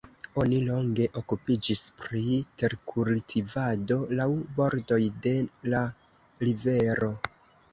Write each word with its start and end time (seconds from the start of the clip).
Oni 0.43 0.59
longe 0.67 1.03
okupiĝis 1.19 1.83
pri 1.99 2.23
terkultivado 2.61 3.99
laŭ 4.21 4.27
bordoj 4.59 5.01
de 5.27 5.37
la 5.75 5.83
rivero. 6.49 7.13